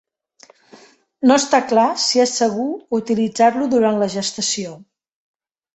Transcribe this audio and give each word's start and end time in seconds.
No 1.31 1.37
està 1.41 1.59
clar 1.73 1.85
si 2.05 2.23
és 2.25 2.35
segur 2.41 2.67
utilitzar-lo 3.01 3.71
durant 3.77 4.05
la 4.05 4.13
gestació. 4.19 4.79